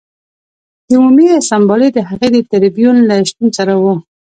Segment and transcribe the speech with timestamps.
[0.87, 3.85] د عمومي اسامبلې او د هغې د ټربیون له شتون سره و